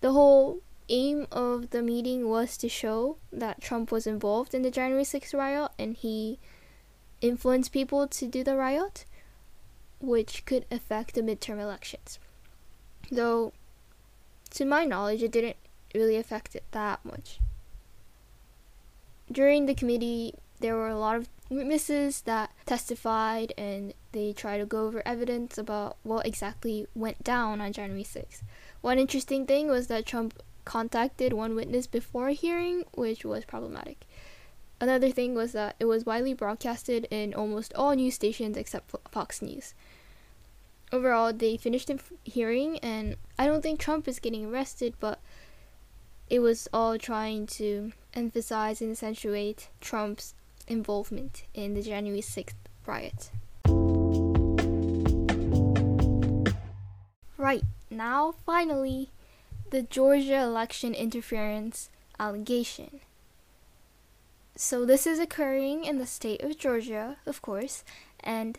The 0.00 0.12
whole 0.12 0.60
aim 0.88 1.26
of 1.30 1.70
the 1.70 1.82
meeting 1.82 2.28
was 2.28 2.56
to 2.56 2.68
show 2.68 3.18
that 3.32 3.60
Trump 3.60 3.92
was 3.92 4.06
involved 4.06 4.52
in 4.52 4.62
the 4.62 4.70
January 4.70 5.04
6th 5.04 5.32
riot 5.32 5.70
and 5.78 5.96
he 5.96 6.38
influenced 7.22 7.72
people 7.72 8.06
to 8.06 8.26
do 8.26 8.44
the 8.44 8.56
riot, 8.56 9.06
which 10.00 10.44
could 10.44 10.66
affect 10.70 11.14
the 11.14 11.22
midterm 11.22 11.60
elections. 11.60 12.18
Though, 13.10 13.52
to 14.50 14.64
my 14.64 14.84
knowledge, 14.84 15.22
it 15.22 15.32
didn't 15.32 15.56
really 15.94 16.16
affect 16.16 16.54
it 16.54 16.64
that 16.72 17.04
much. 17.04 17.38
During 19.30 19.66
the 19.66 19.74
committee 19.74 20.34
there 20.60 20.76
were 20.76 20.88
a 20.88 20.98
lot 20.98 21.16
of 21.16 21.28
witnesses 21.50 22.22
that 22.22 22.50
testified 22.64 23.52
and 23.58 23.92
they 24.12 24.32
tried 24.32 24.58
to 24.58 24.66
go 24.66 24.86
over 24.86 25.02
evidence 25.04 25.58
about 25.58 25.96
what 26.02 26.26
exactly 26.26 26.86
went 26.94 27.22
down 27.24 27.60
on 27.60 27.72
January 27.72 28.04
6th. 28.04 28.42
One 28.80 28.98
interesting 28.98 29.44
thing 29.44 29.68
was 29.68 29.88
that 29.88 30.06
Trump 30.06 30.40
contacted 30.64 31.32
one 31.32 31.54
witness 31.54 31.86
before 31.86 32.28
a 32.28 32.32
hearing, 32.32 32.84
which 32.94 33.24
was 33.24 33.44
problematic. 33.44 34.06
Another 34.82 35.10
thing 35.10 35.36
was 35.36 35.52
that 35.52 35.76
it 35.78 35.84
was 35.84 36.04
widely 36.04 36.34
broadcasted 36.34 37.06
in 37.08 37.34
almost 37.34 37.72
all 37.74 37.94
news 37.94 38.14
stations 38.16 38.56
except 38.56 38.92
Fox 39.12 39.40
News. 39.40 39.74
Overall, 40.90 41.32
they 41.32 41.56
finished 41.56 41.86
the 41.86 42.00
hearing, 42.24 42.80
and 42.80 43.14
I 43.38 43.46
don't 43.46 43.62
think 43.62 43.78
Trump 43.78 44.08
is 44.08 44.18
getting 44.18 44.44
arrested, 44.44 44.94
but 44.98 45.20
it 46.28 46.40
was 46.40 46.66
all 46.72 46.98
trying 46.98 47.46
to 47.58 47.92
emphasize 48.12 48.82
and 48.82 48.90
accentuate 48.90 49.68
Trump's 49.80 50.34
involvement 50.66 51.44
in 51.54 51.74
the 51.74 51.82
January 51.82 52.20
6th 52.20 52.54
riot. 52.84 53.30
Right, 57.36 57.62
now 57.88 58.34
finally, 58.44 59.10
the 59.70 59.82
Georgia 59.82 60.42
election 60.42 60.92
interference 60.92 61.88
allegation. 62.18 62.98
So, 64.54 64.84
this 64.84 65.06
is 65.06 65.18
occurring 65.18 65.84
in 65.84 65.98
the 65.98 66.06
state 66.06 66.42
of 66.42 66.58
Georgia, 66.58 67.16
of 67.24 67.40
course, 67.40 67.84
and 68.20 68.58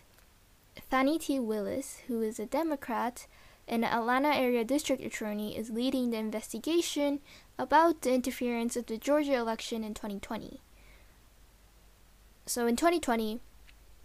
Fani 0.90 1.20
T. 1.20 1.40
Willis, 1.40 2.00
who 2.08 2.22
is 2.22 2.40
a 2.40 2.48
Democrat 2.48 3.28
and 3.68 3.86
Atlanta 3.86 4.30
area 4.30 4.64
district 4.64 5.04
attorney, 5.04 5.56
is 5.56 5.70
leading 5.70 6.10
the 6.10 6.18
investigation 6.18 7.20
about 7.60 8.02
the 8.02 8.12
interference 8.12 8.76
of 8.76 8.88
the 8.88 8.98
Georgia 8.98 9.36
election 9.36 9.84
in 9.84 9.94
2020. 9.94 10.60
So 12.46 12.66
in 12.66 12.76
2020, 12.76 13.40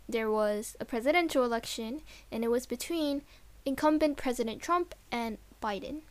there 0.09 0.31
was 0.31 0.77
a 0.79 0.85
presidential 0.85 1.45
election, 1.45 2.03
and 2.31 2.45
it 2.45 2.51
was 2.51 2.67
between 2.67 3.23
incumbent 3.65 4.17
President 4.17 4.63
Trump 4.63 4.95
and 5.11 5.39
Biden. 5.63 6.03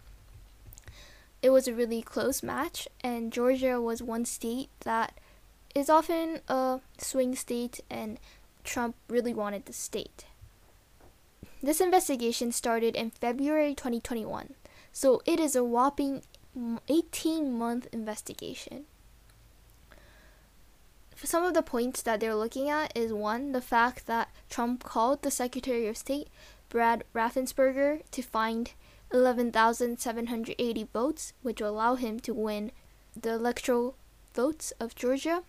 It 1.42 1.52
was 1.52 1.68
a 1.68 1.74
really 1.74 2.02
close 2.02 2.42
match, 2.42 2.88
and 3.02 3.32
Georgia 3.32 3.80
was 3.80 4.02
one 4.02 4.26
state 4.26 4.70
that 4.82 5.20
is 5.78 5.90
often 5.90 6.42
a 6.48 6.80
swing 6.98 7.36
state, 7.36 7.80
and 7.90 8.20
Trump 8.64 8.96
really 9.08 9.34
wanted 9.34 9.66
the 9.66 9.74
state. 9.74 10.26
This 11.62 11.82
investigation 11.82 12.52
started 12.52 12.96
in 12.96 13.12
February 13.12 13.74
2021, 13.74 14.54
so 14.92 15.22
it 15.26 15.40
is 15.40 15.56
a 15.56 15.64
whopping 15.64 16.22
18 16.90 17.58
month 17.58 17.88
investigation 17.92 18.86
some 21.26 21.44
of 21.44 21.54
the 21.54 21.64
points 21.64 22.02
that 22.04 22.20
they're 22.20 22.36
looking 22.36 22.70
at 22.70 22.96
is 22.96 23.12
one, 23.12 23.52
the 23.52 23.62
fact 23.62 24.06
that 24.06 24.30
Trump 24.50 24.84
called 24.84 25.22
the 25.22 25.32
Secretary 25.32 25.88
of 25.88 25.98
State, 25.98 26.28
Brad 26.70 27.04
Raffensperger, 27.14 28.02
to 28.12 28.22
find 28.22 28.74
11,780 29.12 30.88
votes, 30.94 31.34
which 31.42 31.62
will 31.62 31.70
allow 31.70 31.96
him 31.96 32.20
to 32.20 32.34
win 32.34 32.72
the 33.20 33.34
electoral 33.34 33.96
votes 34.34 34.72
of 34.80 34.96
Georgia 34.96 35.44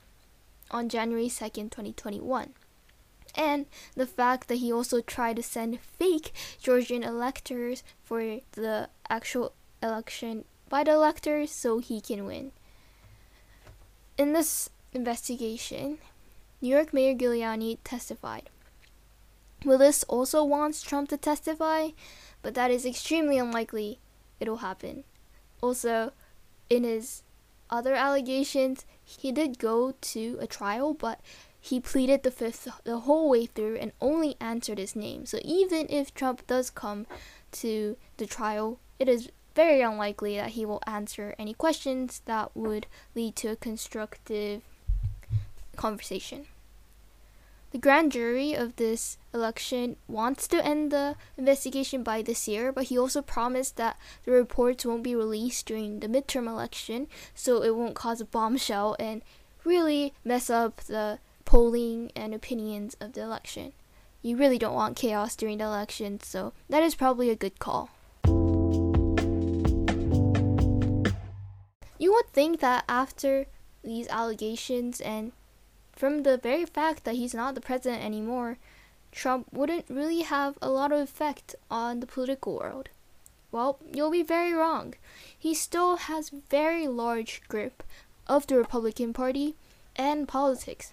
on 0.71 0.89
January 0.89 1.29
2nd, 1.29 1.71
2021. 1.71 2.55
And 3.35 3.67
the 3.95 4.07
fact 4.07 4.49
that 4.49 4.57
he 4.57 4.73
also 4.73 5.01
tried 5.01 5.37
to 5.37 5.43
send 5.43 5.81
fake 5.81 6.33
Georgian 6.61 7.03
electors 7.03 7.83
for 8.03 8.41
the 8.53 8.89
actual 9.09 9.53
election 9.83 10.45
by 10.69 10.85
the 10.85 10.93
electors 10.93 11.51
so 11.51 11.79
he 11.79 12.01
can 12.01 12.27
win. 12.27 12.53
In 14.17 14.33
this 14.33 14.71
investigation, 14.93 15.99
New 16.61 16.75
York 16.75 16.93
Mayor 16.93 17.15
Giuliani 17.15 17.79
testified. 17.85 18.51
Willis 19.65 20.05
also 20.05 20.45
wants 20.45 20.83
Trump 20.83 21.09
to 21.11 21.17
testify, 21.17 21.91
but 22.43 22.55
that 22.55 22.71
is 22.71 22.87
extremely 22.87 23.39
unlikely 23.39 23.99
it'll 24.41 24.59
happen. 24.59 25.05
Also, 25.61 26.13
in 26.71 26.85
his 26.85 27.23
other 27.71 27.95
allegations, 27.95 28.85
he 29.09 29.33
did 29.33 29.59
go 29.59 29.95
to 30.01 30.37
a 30.39 30.47
trial, 30.47 30.93
but 30.93 31.21
he 31.59 31.81
pleaded 31.81 32.23
the 32.23 32.31
fifth 32.31 32.69
the 32.85 33.01
whole 33.01 33.31
way 33.31 33.47
through 33.47 33.77
and 33.77 33.93
only 34.01 34.37
answered 34.41 34.79
his 34.79 34.95
name. 34.95 35.25
So 35.25 35.39
even 35.43 35.87
if 35.89 36.13
Trump 36.13 36.47
does 36.47 36.69
come 36.69 37.07
to 37.53 37.97
the 38.19 38.27
trial, 38.27 38.79
it 38.99 39.09
is 39.09 39.31
very 39.55 39.81
unlikely 39.81 40.37
that 40.37 40.51
he 40.51 40.67
will 40.67 40.83
answer 40.87 41.35
any 41.39 41.55
questions 41.55 42.21
that 42.27 42.55
would 42.55 42.87
lead 43.15 43.35
to 43.37 43.49
a 43.49 43.57
constructive 43.57 44.63
conversation. 45.75 46.47
The 47.71 47.79
grand 47.79 48.13
jury 48.13 48.55
of 48.55 48.77
this 48.77 49.19
election 49.35 49.97
wants 50.07 50.49
to 50.49 50.65
end 50.65 50.91
the 50.91 51.17
investigation 51.37 52.03
by 52.03 52.23
this 52.23 52.49
year, 52.49 52.73
but 52.73 52.85
he 52.85 52.99
also 52.99 53.21
promised 53.21 53.77
that 53.77 53.99
the 54.25 54.33
reports 54.33 54.87
won't 54.87 55.03
be 55.03 55.15
released 55.15 55.67
during 55.67 56.01
the 56.01 56.09
midterm 56.09 56.47
election, 56.47 57.09
so 57.35 57.63
it 57.63 57.77
won't 57.77 57.95
cause 57.95 58.23
a 58.23 58.25
bombshell 58.25 58.97
and 58.99 59.21
really 59.65 60.15
mess 60.25 60.49
up 60.49 60.79
the 60.83 61.19
polling 61.45 62.11
and 62.17 62.35
opinions 62.35 62.97
of 63.03 63.13
the 63.13 63.21
election. 63.21 63.75
You 64.23 64.39
really 64.39 64.59
don't 64.59 64.75
want 64.75 64.97
chaos 64.97 65.37
during 65.37 65.59
the 65.59 65.65
election, 65.65 66.21
so 66.21 66.55
that 66.71 66.83
is 66.83 66.95
probably 66.95 67.29
a 67.29 67.37
good 67.37 67.59
call. 67.59 67.91
You 71.99 72.13
would 72.13 72.33
think 72.33 72.61
that 72.61 72.85
after 72.89 73.47
these 73.85 74.09
allegations 74.09 75.01
and 75.03 75.33
from 75.99 76.23
the 76.23 76.37
very 76.37 76.65
fact 76.65 77.03
that 77.05 77.17
he's 77.17 77.35
not 77.35 77.57
the 77.57 77.61
president 77.61 78.05
anymore, 78.05 78.57
Trump 79.11 79.49
wouldn't 79.53 79.87
really 79.89 80.23
have 80.23 80.57
a 80.63 80.71
lot 80.71 80.93
of 80.93 81.01
effect 81.01 81.57
on 81.71 81.99
the 81.99 82.07
political 82.07 82.57
world. 82.57 82.89
Well, 83.51 83.81
you'll 83.93 84.13
be 84.13 84.23
very 84.23 84.53
wrong. 84.53 84.95
He 85.37 85.55
still 85.55 85.97
has 85.97 86.29
very 86.29 86.87
large 86.87 87.43
grip 87.49 87.83
of 88.29 88.47
the 88.47 88.57
Republican 88.57 89.13
Party 89.13 89.57
and 89.97 90.29
politics. 90.29 90.93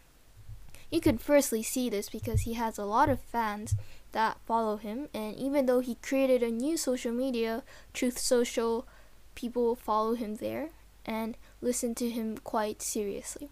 You 0.89 1.01
can 1.01 1.19
firstly 1.19 1.61
see 1.61 1.87
this 1.87 2.09
because 2.09 2.41
he 2.41 2.53
has 2.53 2.77
a 2.79 2.85
lot 2.85 3.09
of 3.09 3.19
fans 3.19 3.75
that 4.11 4.37
follow 4.47 4.77
him, 4.77 5.09
and 5.13 5.35
even 5.35 5.67
though 5.67 5.81
he 5.81 5.95
created 5.95 6.41
a 6.41 6.49
new 6.49 6.77
social 6.77 7.11
media, 7.11 7.61
Truth 7.93 8.17
Social, 8.17 8.87
people 9.35 9.75
follow 9.75 10.15
him 10.15 10.37
there 10.37 10.69
and 11.05 11.37
listen 11.61 11.93
to 11.95 12.09
him 12.09 12.37
quite 12.37 12.81
seriously. 12.81 13.49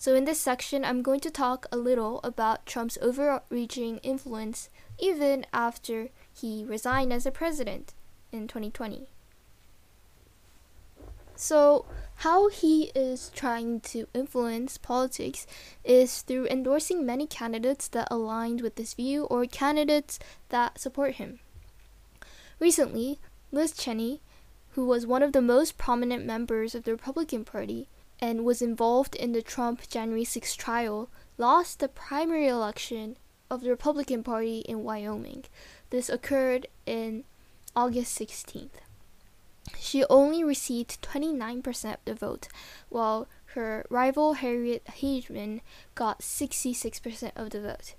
So, 0.00 0.14
in 0.14 0.26
this 0.26 0.40
section, 0.40 0.84
I'm 0.84 1.02
going 1.02 1.18
to 1.20 1.30
talk 1.30 1.66
a 1.72 1.76
little 1.76 2.20
about 2.22 2.66
Trump's 2.66 2.98
overreaching 3.02 3.98
influence 3.98 4.70
even 4.96 5.44
after 5.52 6.10
he 6.32 6.64
resigned 6.64 7.12
as 7.12 7.26
a 7.26 7.32
president 7.32 7.94
in 8.30 8.46
2020. 8.46 9.08
So, 11.34 11.84
how 12.16 12.48
he 12.48 12.92
is 12.94 13.32
trying 13.34 13.80
to 13.92 14.06
influence 14.14 14.78
politics 14.78 15.48
is 15.82 16.22
through 16.22 16.46
endorsing 16.46 17.04
many 17.04 17.26
candidates 17.26 17.88
that 17.88 18.06
aligned 18.08 18.60
with 18.60 18.76
this 18.76 18.94
view 18.94 19.24
or 19.24 19.46
candidates 19.46 20.20
that 20.50 20.80
support 20.80 21.14
him. 21.14 21.40
Recently, 22.60 23.18
Liz 23.50 23.72
Cheney, 23.72 24.20
who 24.70 24.86
was 24.86 25.06
one 25.06 25.24
of 25.24 25.32
the 25.32 25.42
most 25.42 25.76
prominent 25.76 26.24
members 26.24 26.76
of 26.76 26.84
the 26.84 26.92
Republican 26.92 27.44
Party, 27.44 27.88
and 28.20 28.44
was 28.44 28.62
involved 28.62 29.14
in 29.14 29.32
the 29.32 29.42
Trump 29.42 29.88
January 29.88 30.24
6 30.24 30.54
trial, 30.56 31.08
lost 31.36 31.80
the 31.80 31.88
primary 31.88 32.48
election 32.48 33.16
of 33.50 33.62
the 33.62 33.70
Republican 33.70 34.22
Party 34.22 34.60
in 34.60 34.82
Wyoming. 34.82 35.44
This 35.90 36.08
occurred 36.08 36.66
in 36.86 37.24
August 37.74 38.18
16th. 38.18 38.80
She 39.78 40.04
only 40.10 40.42
received 40.42 41.02
29% 41.02 41.92
of 41.92 41.98
the 42.04 42.14
vote, 42.14 42.48
while 42.88 43.28
her 43.54 43.84
rival 43.90 44.34
Harriet 44.34 44.84
Hageman 44.84 45.60
got 45.94 46.20
66% 46.20 47.32
of 47.36 47.50
the 47.50 47.60
vote. 47.60 47.94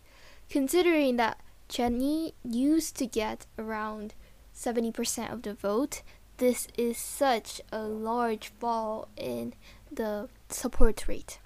Considering 0.49 1.17
that 1.17 1.39
Cheney 1.67 2.33
used 2.43 2.95
to 2.97 3.05
get 3.05 3.45
around 3.57 4.13
70% 4.55 5.31
of 5.31 5.43
the 5.43 5.53
vote, 5.53 6.01
this 6.39 6.67
is 6.77 6.97
such 6.97 7.61
a 7.71 7.83
large 7.83 8.47
fall 8.59 9.09
in 9.15 9.53
the 9.91 10.29
support 10.49 11.07
rate. 11.07 11.39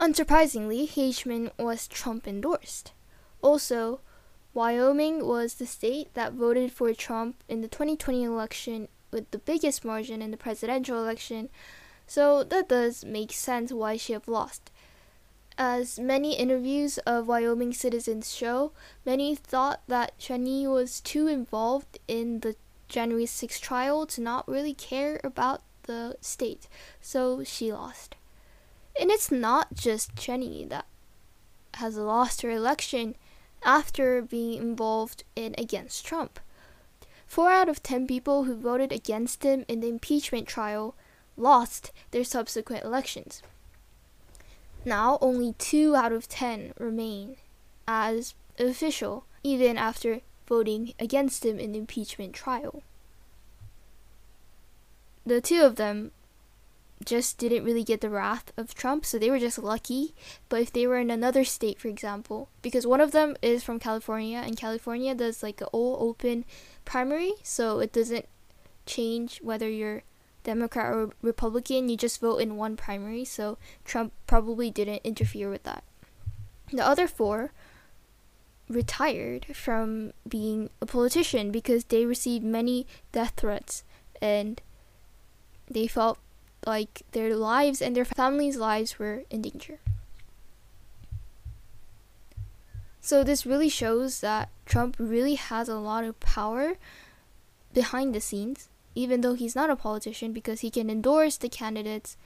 Unsurprisingly, 0.00 0.88
Hageman 0.88 1.50
was 1.58 1.86
Trump 1.86 2.26
endorsed. 2.26 2.92
Also, 3.42 4.00
Wyoming 4.54 5.26
was 5.26 5.54
the 5.54 5.66
state 5.66 6.12
that 6.14 6.32
voted 6.32 6.72
for 6.72 6.92
Trump 6.94 7.44
in 7.48 7.60
the 7.60 7.68
2020 7.68 8.24
election 8.24 8.88
with 9.10 9.30
the 9.30 9.38
biggest 9.38 9.84
margin 9.84 10.22
in 10.22 10.30
the 10.30 10.36
presidential 10.36 10.98
election, 10.98 11.50
so 12.06 12.42
that 12.44 12.68
does 12.68 13.04
make 13.04 13.32
sense 13.32 13.72
why 13.72 13.96
she 13.96 14.14
have 14.14 14.28
lost. 14.28 14.70
As 15.58 15.98
many 15.98 16.36
interviews 16.36 16.98
of 16.98 17.28
Wyoming 17.28 17.72
citizens 17.72 18.34
show, 18.34 18.72
many 19.04 19.34
thought 19.34 19.80
that 19.88 20.18
Cheney 20.18 20.66
was 20.66 21.00
too 21.00 21.26
involved 21.28 21.98
in 22.08 22.40
the 22.40 22.56
January 22.88 23.26
6 23.26 23.60
trial 23.60 24.06
to 24.06 24.20
not 24.20 24.48
really 24.48 24.74
care 24.74 25.20
about 25.24 25.62
the 25.84 26.16
state, 26.20 26.68
so 27.00 27.42
she 27.44 27.72
lost. 27.72 28.16
And 29.00 29.10
it's 29.10 29.30
not 29.30 29.74
just 29.74 30.16
Cheney 30.16 30.64
that 30.66 30.86
has 31.74 31.96
lost 31.96 32.42
her 32.42 32.50
election 32.50 33.16
after 33.62 34.22
being 34.22 34.58
involved 34.58 35.24
in 35.34 35.54
against 35.58 36.06
Trump. 36.06 36.40
Four 37.26 37.50
out 37.50 37.68
of 37.68 37.82
ten 37.82 38.06
people 38.06 38.44
who 38.44 38.54
voted 38.56 38.92
against 38.92 39.42
him 39.42 39.64
in 39.68 39.80
the 39.80 39.88
impeachment 39.88 40.46
trial 40.46 40.94
lost 41.36 41.92
their 42.12 42.24
subsequent 42.24 42.84
elections. 42.84 43.42
Now, 44.84 45.18
only 45.20 45.54
two 45.54 45.96
out 45.96 46.12
of 46.12 46.28
ten 46.28 46.72
remain 46.78 47.36
as 47.88 48.34
official, 48.58 49.26
even 49.42 49.76
after 49.76 50.20
voting 50.46 50.94
against 50.98 51.44
him 51.44 51.58
in 51.58 51.72
the 51.72 51.78
impeachment 51.78 52.34
trial 52.34 52.82
the 55.26 55.40
two 55.40 55.62
of 55.62 55.76
them 55.76 56.12
just 57.04 57.36
didn't 57.36 57.64
really 57.64 57.84
get 57.84 58.00
the 58.00 58.08
wrath 58.08 58.52
of 58.56 58.74
Trump, 58.74 59.04
so 59.04 59.18
they 59.18 59.28
were 59.28 59.38
just 59.38 59.58
lucky. 59.58 60.14
But 60.48 60.62
if 60.62 60.72
they 60.72 60.86
were 60.86 60.98
in 60.98 61.10
another 61.10 61.44
state, 61.44 61.78
for 61.78 61.88
example, 61.88 62.48
because 62.62 62.86
one 62.86 63.02
of 63.02 63.10
them 63.10 63.36
is 63.42 63.62
from 63.62 63.78
California, 63.78 64.38
and 64.38 64.56
California 64.56 65.14
does 65.14 65.42
like 65.42 65.60
an 65.60 65.66
all 65.72 65.98
open 66.00 66.46
primary, 66.84 67.32
so 67.42 67.80
it 67.80 67.92
doesn't 67.92 68.26
change 68.86 69.42
whether 69.42 69.68
you're 69.68 70.04
Democrat 70.44 70.94
or 70.94 71.10
Republican, 71.22 71.88
you 71.88 71.96
just 71.96 72.20
vote 72.20 72.38
in 72.38 72.56
one 72.56 72.76
primary, 72.76 73.24
so 73.24 73.58
Trump 73.84 74.12
probably 74.28 74.70
didn't 74.70 75.02
interfere 75.02 75.50
with 75.50 75.64
that. 75.64 75.82
The 76.72 76.86
other 76.86 77.08
four 77.08 77.52
retired 78.68 79.46
from 79.54 80.12
being 80.28 80.70
a 80.80 80.86
politician 80.86 81.50
because 81.50 81.84
they 81.84 82.04
received 82.04 82.44
many 82.44 82.86
death 83.12 83.34
threats 83.36 83.84
and 84.20 84.60
they 85.70 85.86
felt 85.86 86.18
like 86.66 87.02
their 87.12 87.36
lives 87.36 87.80
and 87.80 87.94
their 87.94 88.04
families' 88.04 88.56
lives 88.56 88.98
were 88.98 89.22
in 89.30 89.42
danger. 89.42 89.78
So, 93.00 93.22
this 93.22 93.46
really 93.46 93.68
shows 93.68 94.20
that 94.20 94.48
Trump 94.64 94.96
really 94.98 95.36
has 95.36 95.68
a 95.68 95.78
lot 95.78 96.02
of 96.02 96.18
power 96.18 96.74
behind 97.72 98.14
the 98.14 98.20
scenes, 98.20 98.68
even 98.96 99.20
though 99.20 99.34
he's 99.34 99.54
not 99.54 99.70
a 99.70 99.76
politician, 99.76 100.32
because 100.32 100.60
he 100.60 100.70
can 100.70 100.90
endorse 100.90 101.36
the 101.36 101.48
candidates 101.48 102.16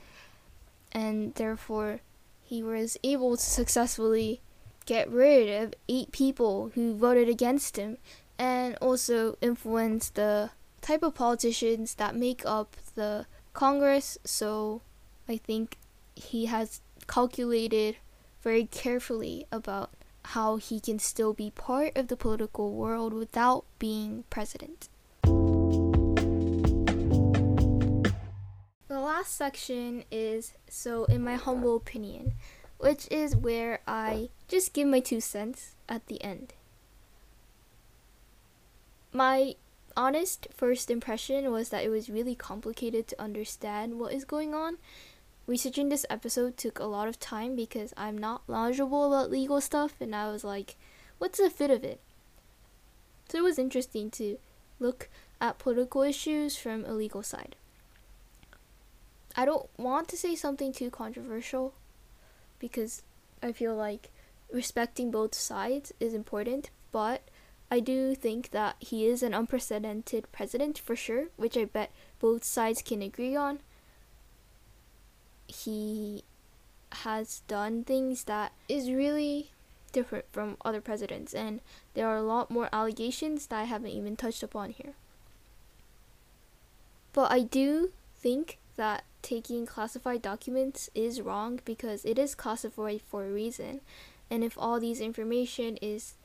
and 0.91 1.35
therefore 1.35 1.99
he 2.43 2.63
was 2.63 2.97
able 3.03 3.37
to 3.37 3.43
successfully 3.43 4.41
get 4.85 5.09
rid 5.09 5.63
of 5.63 5.73
eight 5.87 6.11
people 6.11 6.71
who 6.75 6.95
voted 6.95 7.29
against 7.29 7.77
him 7.77 7.97
and 8.37 8.75
also 8.81 9.37
influence 9.41 10.09
the 10.09 10.51
type 10.81 11.03
of 11.03 11.13
politicians 11.13 11.95
that 11.95 12.15
make 12.15 12.43
up 12.45 12.75
the 12.95 13.25
Congress, 13.53 14.17
so 14.23 14.81
I 15.27 15.37
think 15.37 15.77
he 16.15 16.45
has 16.47 16.81
calculated 17.07 17.97
very 18.41 18.65
carefully 18.65 19.45
about 19.51 19.91
how 20.25 20.57
he 20.57 20.79
can 20.79 20.99
still 20.99 21.33
be 21.33 21.51
part 21.51 21.95
of 21.95 22.07
the 22.07 22.17
political 22.17 22.73
world 22.73 23.13
without 23.13 23.65
being 23.79 24.23
president. 24.29 24.89
The 28.87 28.99
last 28.99 29.35
section 29.35 30.03
is 30.11 30.53
so, 30.69 31.05
in 31.05 31.23
my 31.23 31.35
humble 31.35 31.75
opinion, 31.75 32.33
which 32.81 33.07
is 33.11 33.35
where 33.35 33.79
I 33.87 34.29
just 34.47 34.73
give 34.73 34.87
my 34.87 34.99
two 34.99 35.21
cents 35.21 35.75
at 35.87 36.07
the 36.07 36.21
end. 36.23 36.53
My 39.13 39.55
honest 39.95 40.47
first 40.51 40.89
impression 40.89 41.51
was 41.51 41.69
that 41.69 41.83
it 41.83 41.89
was 41.89 42.09
really 42.09 42.33
complicated 42.33 43.07
to 43.07 43.21
understand 43.21 43.99
what 43.99 44.13
is 44.13 44.25
going 44.25 44.55
on. 44.55 44.77
researching 45.45 45.89
this 45.89 46.05
episode 46.09 46.55
took 46.57 46.79
a 46.79 46.85
lot 46.85 47.07
of 47.07 47.19
time 47.19 47.55
because 47.55 47.93
I'm 47.97 48.17
not 48.17 48.47
knowledgeable 48.47 49.05
about 49.05 49.29
legal 49.29 49.61
stuff, 49.61 49.93
and 49.99 50.15
I 50.15 50.31
was 50.31 50.43
like, 50.43 50.75
what's 51.19 51.39
the 51.39 51.49
fit 51.49 51.69
of 51.69 51.83
it? 51.83 51.99
So 53.29 53.39
it 53.39 53.43
was 53.43 53.59
interesting 53.59 54.09
to 54.11 54.37
look 54.79 55.09
at 55.39 55.59
political 55.59 56.01
issues 56.01 56.57
from 56.57 56.85
a 56.85 56.93
legal 56.93 57.21
side. 57.21 57.55
I 59.35 59.45
don't 59.45 59.69
want 59.77 60.07
to 60.09 60.17
say 60.17 60.35
something 60.35 60.73
too 60.73 60.89
controversial 60.89 61.73
because 62.61 63.01
I 63.43 63.51
feel 63.51 63.75
like 63.75 64.11
respecting 64.51 65.11
both 65.11 65.33
sides 65.33 65.91
is 65.99 66.13
important, 66.13 66.69
but 66.91 67.23
I 67.69 67.79
do 67.79 68.15
think 68.15 68.51
that 68.51 68.75
he 68.79 69.05
is 69.07 69.23
an 69.23 69.33
unprecedented 69.33 70.31
president 70.31 70.77
for 70.77 70.95
sure, 70.95 71.25
which 71.35 71.57
I 71.57 71.65
bet 71.65 71.91
both 72.19 72.43
sides 72.43 72.81
can 72.81 73.01
agree 73.01 73.35
on. 73.35 73.59
He 75.47 76.23
has 76.91 77.41
done 77.47 77.83
things 77.83 78.25
that 78.25 78.51
is 78.69 78.91
really 78.91 79.49
different 79.91 80.25
from 80.31 80.57
other 80.63 80.81
presidents, 80.81 81.33
and 81.33 81.61
there 81.95 82.07
are 82.07 82.17
a 82.17 82.23
lot 82.23 82.51
more 82.51 82.69
allegations 82.71 83.47
that 83.47 83.59
I 83.59 83.63
haven't 83.63 83.91
even 83.91 84.15
touched 84.15 84.43
upon 84.43 84.69
here. 84.71 84.93
But 87.13 87.31
I 87.31 87.41
do 87.41 87.91
think 88.15 88.59
that 88.75 89.03
taking 89.21 89.65
classified 89.65 90.21
documents 90.21 90.89
is 90.95 91.21
wrong 91.21 91.59
because 91.65 92.05
it 92.05 92.17
is 92.17 92.35
classified 92.35 93.01
for 93.01 93.25
a 93.25 93.31
reason. 93.31 93.81
And 94.29 94.43
if 94.43 94.57
all 94.57 94.79
these 94.79 95.01
information 95.01 95.77
is 95.81 96.15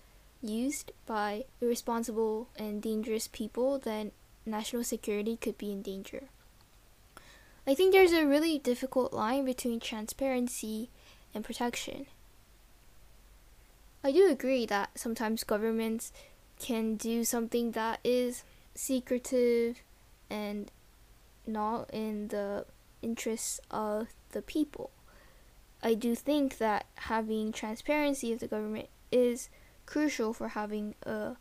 used 0.42 0.92
by 1.06 1.44
irresponsible 1.60 2.48
and 2.56 2.82
dangerous 2.82 3.28
people, 3.28 3.78
then 3.78 4.12
national 4.44 4.84
security 4.84 5.36
could 5.36 5.58
be 5.58 5.72
in 5.72 5.82
danger. 5.82 6.24
I 7.66 7.74
think 7.74 7.92
there's 7.92 8.12
a 8.12 8.26
really 8.26 8.58
difficult 8.58 9.12
line 9.12 9.44
between 9.44 9.80
transparency 9.80 10.90
and 11.34 11.44
protection. 11.44 12.06
I 14.04 14.12
do 14.12 14.30
agree 14.30 14.66
that 14.66 14.90
sometimes 14.96 15.42
governments 15.42 16.12
can 16.60 16.94
do 16.94 17.24
something 17.24 17.72
that 17.72 17.98
is 18.04 18.44
secretive 18.74 19.82
and 20.30 20.70
not 21.44 21.90
in 21.92 22.28
the 22.28 22.66
interests 23.06 23.60
of 23.70 24.08
the 24.32 24.42
people. 24.42 24.90
I 25.82 25.94
do 25.94 26.14
think 26.16 26.58
that 26.58 26.86
having 27.12 27.52
transparency 27.52 28.32
of 28.32 28.40
the 28.40 28.48
government 28.48 28.88
is 29.12 29.48
crucial 29.86 30.32
for 30.32 30.48
having 30.48 30.96
a 31.04 31.36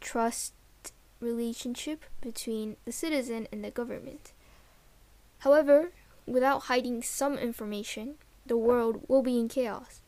trust 0.00 0.52
relationship 1.20 2.04
between 2.20 2.76
the 2.84 2.92
citizen 2.92 3.48
and 3.50 3.64
the 3.64 3.70
government. 3.70 4.32
However, 5.38 5.92
without 6.26 6.64
hiding 6.64 7.02
some 7.02 7.38
information, 7.38 8.16
the 8.44 8.56
world 8.56 9.04
will 9.08 9.22
be 9.22 9.38
in 9.38 9.48
chaos. 9.48 10.02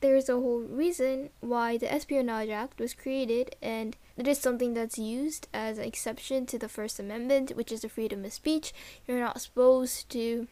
There 0.00 0.16
is 0.16 0.28
a 0.28 0.40
whole 0.40 0.62
reason 0.62 1.30
why 1.40 1.78
the 1.78 1.92
Espionage 1.92 2.48
Act 2.48 2.80
was 2.80 2.94
created, 2.94 3.54
and 3.62 3.96
it 4.16 4.28
is 4.28 4.38
something 4.38 4.74
that's 4.74 4.98
used 4.98 5.48
as 5.52 5.78
an 5.78 5.84
exception 5.84 6.46
to 6.46 6.58
the 6.58 6.68
First 6.68 7.00
Amendment, 7.00 7.56
which 7.56 7.72
is 7.72 7.80
the 7.80 7.88
freedom 7.88 8.24
of 8.24 8.32
speech. 8.32 8.72
You're 9.06 9.20
not 9.20 9.40
supposed 9.40 10.10
to 10.10 10.48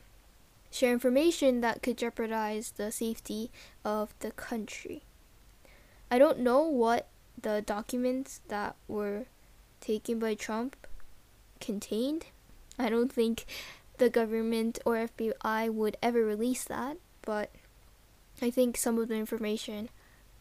share 0.71 0.93
information 0.93 1.61
that 1.61 1.83
could 1.83 1.99
jeopardize 1.99 2.73
the 2.77 2.91
safety 2.91 3.51
of 3.85 4.15
the 4.21 4.31
country. 4.31 5.03
I 6.11 6.19
don't 6.19 6.41
know 6.41 6.63
what 6.63 7.09
the 7.41 7.63
documents 7.63 8.41
that 8.49 8.77
were 8.89 9.27
taken 9.81 10.19
by 10.19 10.35
Trump 10.35 10.77
contained. 11.61 12.27
I 12.79 12.89
don't 12.89 13.13
think 13.13 13.45
the 13.99 14.11
government 14.11 14.79
or 14.85 15.09
FBI 15.19 15.73
would 15.73 15.97
ever 16.03 16.25
release 16.25 16.65
that, 16.65 16.97
but 17.23 17.51
I 18.41 18.51
think 18.51 18.77
some 18.77 18.99
of 18.99 19.09
the 19.09 19.17
information 19.17 19.91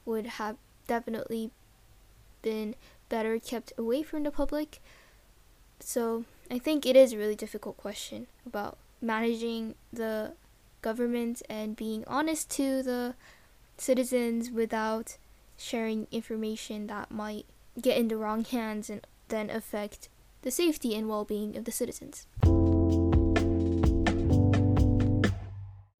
would 0.05 0.25
have 0.25 0.55
definitely 0.87 1.51
been 2.41 2.75
better 3.09 3.39
kept 3.39 3.73
away 3.77 4.03
from 4.03 4.23
the 4.23 4.31
public. 4.31 4.79
So 5.79 6.25
I 6.49 6.59
think 6.59 6.85
it 6.85 6.95
is 6.95 7.13
a 7.13 7.17
really 7.17 7.35
difficult 7.35 7.77
question 7.77 8.27
about 8.45 8.77
managing 9.01 9.75
the 9.91 10.33
government 10.81 11.41
and 11.49 11.75
being 11.75 12.03
honest 12.07 12.49
to 12.51 12.83
the 12.83 13.15
citizens 13.77 14.51
without 14.51 15.17
sharing 15.57 16.07
information 16.11 16.87
that 16.87 17.11
might 17.11 17.45
get 17.81 17.97
in 17.97 18.07
the 18.07 18.17
wrong 18.17 18.45
hands 18.45 18.89
and 18.89 19.05
then 19.27 19.49
affect 19.49 20.09
the 20.41 20.51
safety 20.51 20.95
and 20.95 21.09
well 21.09 21.25
being 21.25 21.57
of 21.57 21.65
the 21.65 21.71
citizens. 21.71 22.27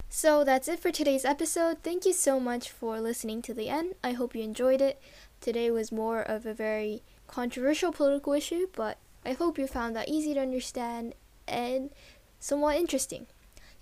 So 0.10 0.44
that's 0.44 0.68
it 0.68 0.80
for 0.80 0.92
today's 0.92 1.24
episode. 1.24 1.78
Thank 1.82 2.06
you 2.06 2.12
so 2.12 2.40
much 2.42 2.70
for 2.70 3.00
listening 3.00 3.42
to 3.44 3.54
the 3.54 3.70
end. 3.70 3.96
I 4.04 4.12
hope 4.12 4.36
you 4.36 4.44
enjoyed 4.44 4.82
it. 4.82 5.02
Today 5.42 5.72
was 5.72 5.92
more 5.92 6.22
of 6.22 6.46
a 6.46 6.54
very 6.54 7.02
controversial 7.28 7.92
political 7.92 8.34
issue, 8.34 8.68
but 8.76 8.98
I 9.26 9.34
hope 9.34 9.58
you 9.58 9.68
found 9.68 9.96
that 9.96 10.10
easy 10.10 10.34
to 10.34 10.42
understand 10.42 11.16
and 11.48 11.92
somewhat 12.40 12.78
interesting. 12.78 13.28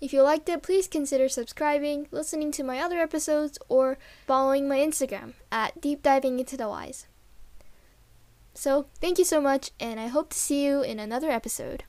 If 0.00 0.12
you 0.12 0.22
liked 0.22 0.48
it, 0.48 0.62
please 0.62 0.86
consider 0.86 1.28
subscribing, 1.28 2.06
listening 2.12 2.52
to 2.52 2.62
my 2.62 2.78
other 2.78 2.98
episodes, 2.98 3.58
or 3.68 3.98
following 4.26 4.68
my 4.68 4.78
Instagram 4.78 5.32
at 5.50 5.80
Deep 5.80 6.02
Diving 6.02 6.38
Into 6.38 6.56
the 6.56 6.68
Whys. 6.68 7.06
So, 8.54 8.86
thank 9.00 9.18
you 9.18 9.24
so 9.24 9.40
much, 9.40 9.72
and 9.80 9.98
I 9.98 10.06
hope 10.06 10.30
to 10.30 10.38
see 10.38 10.64
you 10.64 10.82
in 10.82 11.00
another 11.00 11.30
episode. 11.30 11.84